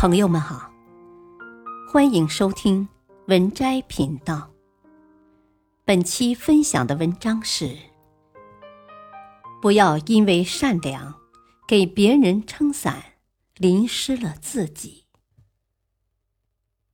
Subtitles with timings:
[0.00, 0.72] 朋友们好，
[1.92, 2.88] 欢迎收听
[3.26, 4.50] 文摘频道。
[5.84, 7.76] 本期分享的文章是：
[9.60, 11.14] 不要因为善良
[11.68, 13.12] 给别人撑伞，
[13.56, 15.04] 淋湿了自己。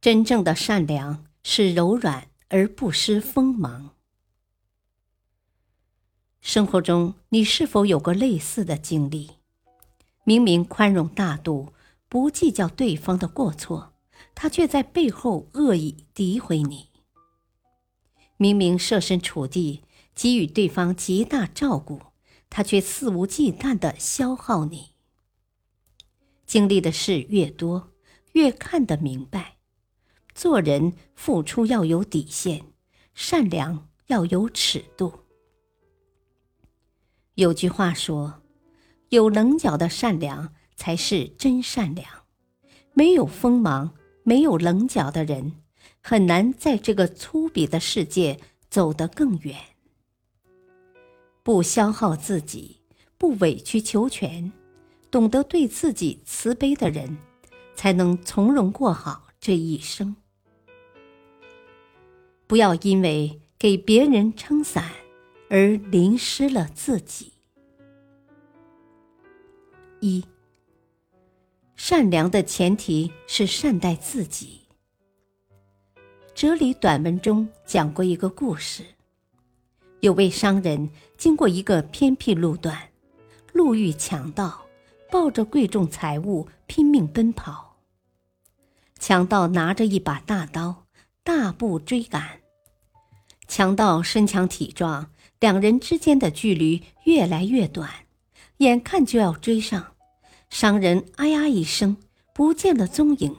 [0.00, 3.90] 真正的善良是柔软而不失锋芒。
[6.40, 9.30] 生活中，你是否有过类似的经历？
[10.24, 11.72] 明明宽容大度。
[12.08, 13.94] 不计较对方的过错，
[14.34, 16.88] 他却在背后恶意诋毁你。
[18.36, 19.82] 明明设身处地
[20.14, 22.00] 给予对方极大照顾，
[22.48, 24.94] 他却肆无忌惮的消耗你。
[26.46, 27.92] 经历的事越多，
[28.32, 29.58] 越看得明白，
[30.34, 32.72] 做人付出要有底线，
[33.12, 35.24] 善良要有尺度。
[37.34, 38.42] 有句话说
[39.10, 42.06] ：“有棱角的善良。”才是真善良。
[42.94, 45.54] 没有锋芒、没有棱角的人，
[46.00, 48.38] 很难在这个粗鄙的世界
[48.70, 49.56] 走得更远。
[51.42, 52.76] 不消耗自己，
[53.18, 54.52] 不委曲求全，
[55.10, 57.18] 懂得对自己慈悲的人，
[57.74, 60.14] 才能从容过好这一生。
[62.46, 64.92] 不要因为给别人撑伞
[65.50, 67.32] 而淋湿了自己。
[70.00, 70.24] 一。
[71.90, 74.60] 善良的前提是善待自己。
[76.34, 78.84] 哲理短文中讲过一个故事：
[80.00, 82.76] 有位商人经过一个偏僻路段，
[83.54, 84.66] 路遇强盗，
[85.10, 87.78] 抱着贵重财物拼命奔跑。
[88.98, 90.84] 强盗拿着一把大刀，
[91.24, 92.42] 大步追赶。
[93.46, 97.88] 强盗身强体壮，两人之间的距离越来越短，
[98.58, 99.94] 眼看就要追上。
[100.50, 101.96] 商人“哎呀”一声，
[102.32, 103.36] 不见了踪影。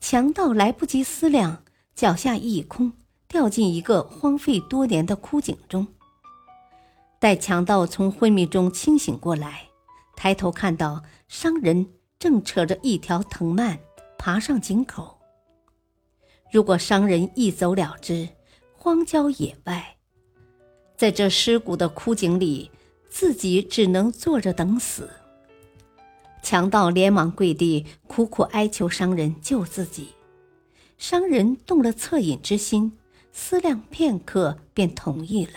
[0.00, 2.92] 强盗来不及思量，脚下一空，
[3.26, 5.86] 掉进一个荒废多年的枯井中。
[7.18, 9.68] 待强盗从昏迷中清醒过来，
[10.14, 11.88] 抬头看到商人
[12.18, 13.78] 正扯着一条藤蔓
[14.18, 15.18] 爬上井口。
[16.52, 18.28] 如果商人一走了之，
[18.72, 19.96] 荒郊野外，
[20.96, 22.70] 在这尸骨的枯井里，
[23.08, 25.10] 自己只能坐着等死。
[26.48, 30.14] 强盗连忙跪地，苦苦哀求商人救自己。
[30.96, 32.96] 商人动了恻隐之心，
[33.32, 35.52] 思量片刻，便同意了。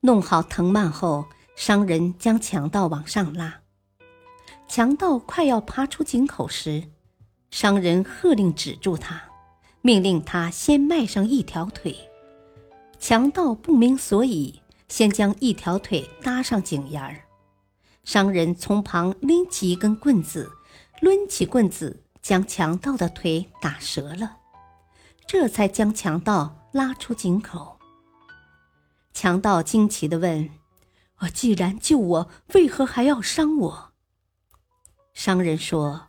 [0.00, 3.60] 弄好藤蔓后，商人将强盗往上拉。
[4.66, 6.82] 强盗快要爬出井口时，
[7.52, 9.22] 商人喝令止住他，
[9.80, 11.96] 命令他先迈上一条腿。
[12.98, 17.23] 强盗不明所以，先将一条腿搭上井沿儿。
[18.04, 20.52] 商人从旁拎起一根棍子，
[21.00, 24.36] 抡起棍子将强盗的腿打折了，
[25.26, 27.78] 这才将强盗拉出井口。
[29.12, 30.50] 强盗惊奇地问
[31.20, 33.92] ：“我既然救我，为何还要伤我？”
[35.14, 36.08] 商人说：“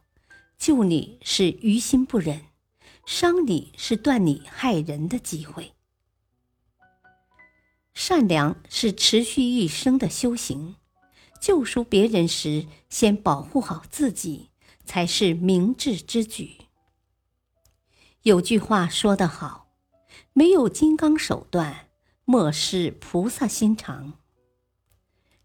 [0.58, 2.48] 救你是于心不忍，
[3.06, 5.74] 伤你是断你害人的机会。
[7.94, 10.76] 善良是持续一生的修行。”
[11.40, 14.50] 救赎别人时，先保护好自己，
[14.84, 16.66] 才是明智之举。
[18.24, 19.68] 有句话说得好
[20.34, 21.90] ：“没有金刚手段，
[22.24, 24.20] 莫视菩萨心肠。”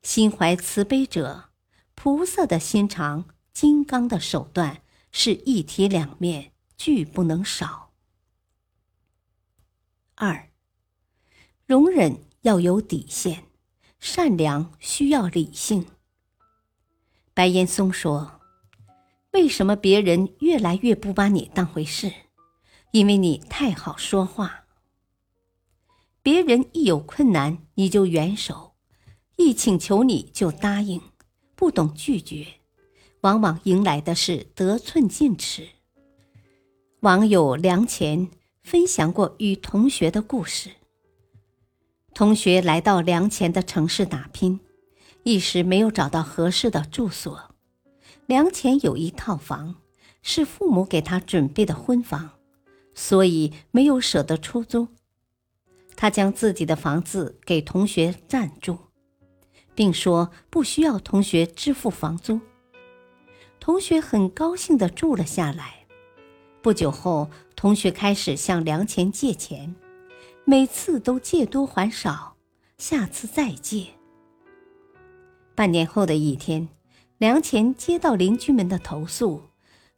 [0.03, 1.51] 心怀慈悲者，
[1.95, 7.93] 菩萨的心肠、金刚的手段是一体两面，俱不能少。
[10.15, 10.49] 二，
[11.67, 13.50] 容忍要有底线。
[14.01, 15.87] 善良需要理性。
[17.35, 18.41] 白岩松说
[19.33, 22.11] ：“为什么别人越来越不把你当回事？
[22.93, 24.65] 因为你太好说话。
[26.23, 28.73] 别人一有困难你就援手，
[29.37, 31.01] 一请求你就答应，
[31.55, 32.47] 不懂拒绝，
[33.21, 35.69] 往往迎来的是得寸进尺。”
[37.01, 38.29] 网友梁前
[38.63, 40.71] 分享过与同学的故事。
[42.21, 44.61] 同学来到梁前的城市打拼，
[45.23, 47.55] 一时没有找到合适的住所。
[48.27, 49.77] 梁前有一套房，
[50.21, 52.33] 是父母给他准备的婚房，
[52.95, 54.89] 所以没有舍得出租。
[55.97, 58.77] 他将自己的房子给同学暂住，
[59.75, 62.39] 并说不需要同学支付房租。
[63.59, 65.87] 同学很高兴地住了下来。
[66.61, 69.75] 不久后，同学开始向梁前借钱。
[70.51, 72.35] 每次都借多还少，
[72.77, 73.87] 下次再借。
[75.55, 76.69] 半年后的一天，
[77.19, 79.45] 梁前接到邻居们的投诉，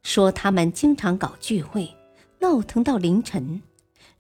[0.03, 1.97] 说他们经常搞聚会，
[2.41, 3.63] 闹腾到凌晨，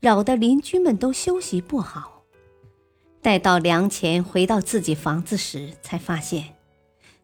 [0.00, 2.22] 扰得邻居们都休息不好。
[3.20, 6.56] 待到梁前回到自己房子时，才发现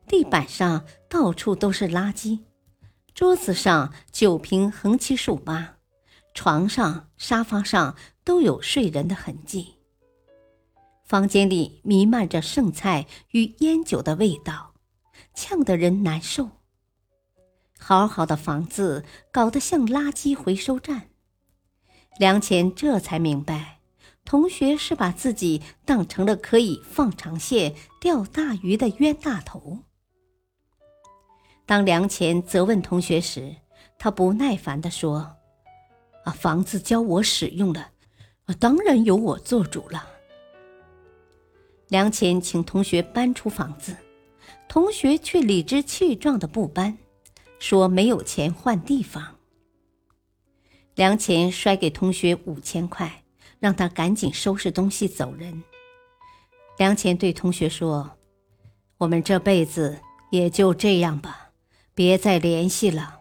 [0.07, 2.41] 地板上到处都是垃圾，
[3.15, 5.77] 桌子上酒瓶横七竖八，
[6.35, 7.97] 床上、沙发上
[8.29, 9.77] 都有睡人的痕迹。
[11.03, 14.75] 房间里弥漫着剩菜与烟酒的味道，
[15.33, 16.51] 呛得人难受。
[17.79, 19.03] 好好的房子
[19.33, 21.09] 搞得像垃圾回收站，
[22.19, 23.79] 梁前这才明白，
[24.27, 29.79] 同学是把自己当成了可以放长线钓大鱼的冤大头。
[31.65, 33.57] 当梁前责问同学时，
[33.99, 35.37] 他不耐烦地说
[36.27, 37.93] ：“啊，房子交我使用了，
[38.55, 40.09] 当然由我做主了。”
[41.89, 43.97] 梁前请同学搬出房子，
[44.69, 46.99] 同学却理直气壮的不搬。
[47.59, 49.37] 说没有钱换地方。
[50.95, 53.25] 梁前摔给同学五千块，
[53.59, 55.65] 让他赶紧收拾东西走人。
[56.77, 58.13] 梁前对同学说
[58.99, 59.99] ：“我们这辈子
[60.31, 61.51] 也就这样吧，
[61.95, 63.19] 别再联系了。”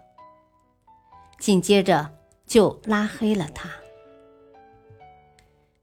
[1.40, 2.14] 紧接着
[2.46, 3.70] 就拉黑了他。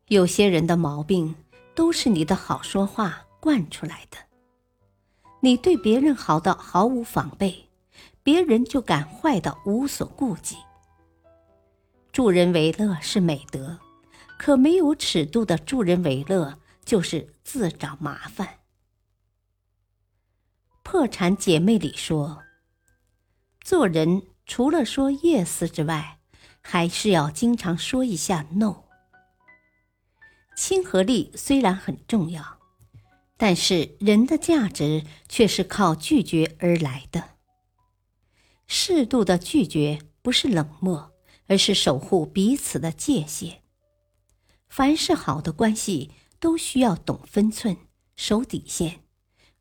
[0.08, 1.34] 有些人的毛病
[1.74, 4.18] 都是你的好说话惯出来的，
[5.40, 7.68] 你对别人好到毫无防备。
[8.22, 10.56] 别人就敢坏到无所顾忌。
[12.10, 13.78] 助人为乐是美德，
[14.38, 18.60] 可没有尺度的助人为乐就是自找麻烦。
[20.82, 22.42] 破产姐妹里说，
[23.60, 26.18] 做人除了说 yes 之外，
[26.62, 28.83] 还是要经常说一下 no。
[30.56, 32.60] 亲和力虽然很重要，
[33.36, 37.30] 但是人的价值却是靠拒绝而来的。
[38.66, 41.12] 适度的拒绝不是冷漠，
[41.48, 43.62] 而是守护彼此的界限。
[44.68, 47.76] 凡是好的关系，都需要懂分寸、
[48.16, 49.04] 守底线，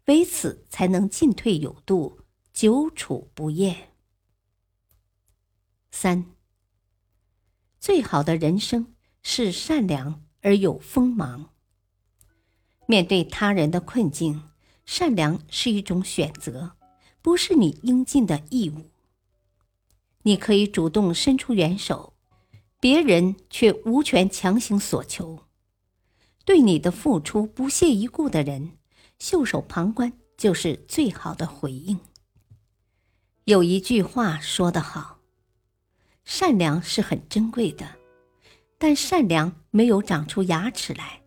[0.05, 2.21] 唯此才能进退有度、
[2.53, 3.93] 久处不厌。
[5.91, 6.25] 三，
[7.79, 11.49] 最好的人生是善良而有锋芒。
[12.85, 14.43] 面对他人的困境，
[14.85, 16.73] 善良是一种选择，
[17.21, 18.91] 不是你应尽的义务。
[20.23, 22.13] 你可以主动伸出援手，
[22.79, 25.39] 别人却无权强行索求。
[26.45, 28.77] 对你的付出不屑一顾的人，
[29.17, 31.99] 袖手旁观就是最好的回应。
[33.45, 35.19] 有一句话说得好
[36.25, 37.97] ：“善良是很珍贵的，
[38.85, 41.21] 但善良没有长出牙齿来，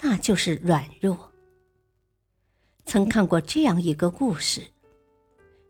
[0.00, 1.32] 那就是软弱。”
[2.84, 4.60] 曾看过这样一个故事：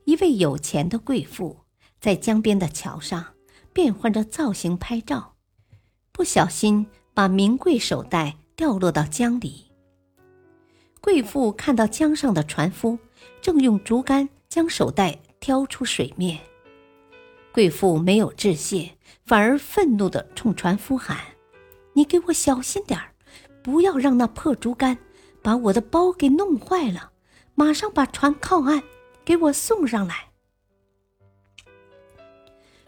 [0.04, 1.56] 一位有钱的贵妇。
[2.00, 3.24] 在江边的桥上
[3.72, 5.36] 变换着造型拍照，
[6.10, 9.70] 不小心把名贵手袋掉落到江里。
[11.00, 12.98] 贵妇看到江上的船夫
[13.40, 16.40] 正用竹竿将手袋挑出水面，
[17.52, 21.18] 贵妇没有致谢，反而愤怒地冲船夫喊
[21.94, 23.12] ：“你给我小心点儿，
[23.62, 24.98] 不要让那破竹竿
[25.42, 27.12] 把我的包给弄坏了！
[27.54, 28.82] 马上把船靠岸，
[29.24, 30.28] 给我送上来。”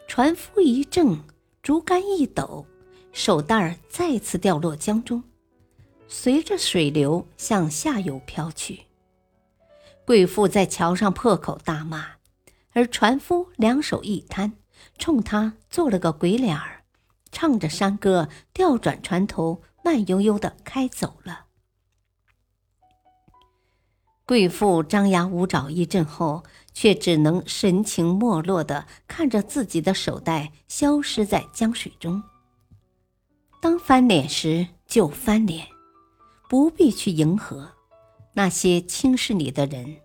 [0.06, 1.20] 船夫一怔，
[1.62, 2.66] 竹竿一抖，
[3.12, 5.22] 手袋儿再次掉落江中，
[6.08, 8.80] 随着水流向下游飘去。
[10.04, 12.04] 贵妇在桥上破口大骂，
[12.72, 14.52] 而船夫两手一摊，
[15.00, 16.84] 冲他做了个鬼脸儿，
[17.32, 21.46] 唱着山歌，调转船头，慢悠悠的开走了。
[24.24, 26.44] 贵妇张牙舞爪一阵后。
[26.72, 32.22] 却只能神情没落的看着自己的手袋消失在江水中。
[33.60, 35.66] 当翻脸时就翻脸，
[36.48, 37.72] 不必去迎合
[38.34, 39.96] 那些轻视你的人。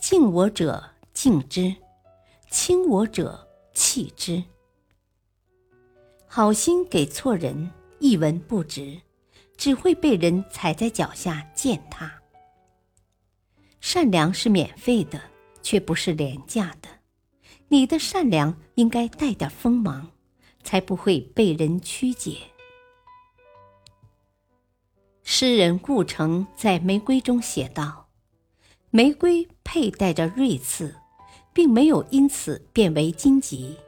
[0.00, 1.74] 敬我者敬之，
[2.54, 4.40] 轻我者弃之。
[6.24, 7.68] 好心给错人，
[7.98, 8.96] 一文不值，
[9.56, 12.22] 只会被人踩在脚下践踏。
[13.80, 15.20] 善良是免费的，
[15.62, 16.88] 却不是廉价的。
[17.66, 20.12] 你的善良应该带点锋芒，
[20.62, 22.38] 才不会被人曲解。
[25.24, 28.10] 诗人顾城在《玫瑰》中写道
[28.90, 30.94] ：“玫瑰佩戴着锐刺，
[31.54, 33.78] 并没有因此变为荆棘，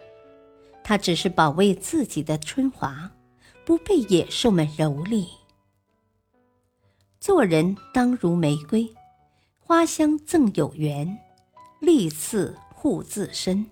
[0.83, 3.11] 他只是保卫自己的春华，
[3.67, 5.27] 不被野兽们蹂躏。
[7.21, 8.91] 做人当如玫瑰。”
[9.69, 11.19] 花香赠有缘，
[11.81, 13.67] 利刺护自身。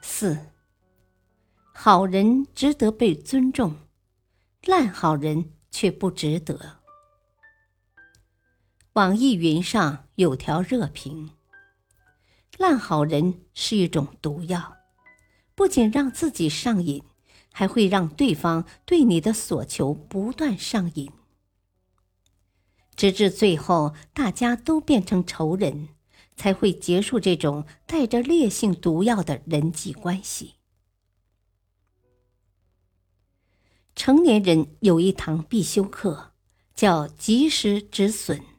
[0.00, 0.36] 四，
[1.72, 3.76] 好人值得被尊重，
[4.64, 6.81] 烂好人却不值得。
[8.94, 11.30] 网易云上有条热评
[12.58, 14.76] ：“烂好人是一种毒药，
[15.54, 17.02] 不仅让自己上瘾，
[17.52, 21.10] 还会让对方对你的所求不断上瘾。”
[22.94, 25.88] 直至最后，大家都变成仇人，
[26.36, 30.56] 才会结束这种带着烈性毒药的人际关系。
[33.96, 36.32] 成年人有一堂必修课，
[36.74, 38.51] 叫及时止损。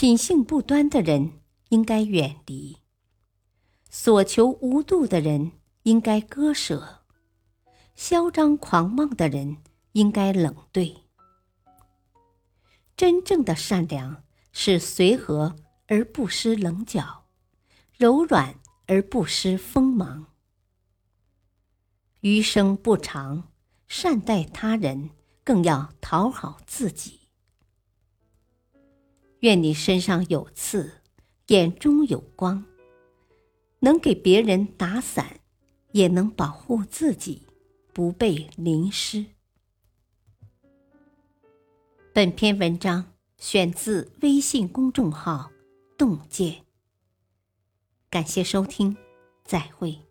[0.00, 1.40] 品性不端的人
[1.70, 2.76] 应该远离，
[3.90, 5.50] 所求无度的人
[5.82, 7.00] 应该割舍，
[7.96, 9.56] 嚣张狂妄的人
[9.94, 10.98] 应该冷对。
[12.96, 15.56] 真正的善良是随和
[15.88, 17.24] 而不失棱角，
[17.96, 18.54] 柔软
[18.86, 20.26] 而不失锋芒。
[22.20, 23.50] 余生不长，
[23.88, 25.10] 善待他人，
[25.42, 27.17] 更要讨好自己。
[29.40, 31.02] 愿你身上有刺，
[31.46, 32.64] 眼中有光，
[33.80, 35.40] 能给别人打伞，
[35.92, 37.42] 也能保护自己
[37.92, 39.26] 不被淋湿。
[42.12, 45.52] 本篇文章选自微信公众号
[45.96, 46.64] “洞见”。
[48.10, 48.96] 感谢收听，
[49.44, 50.07] 再会。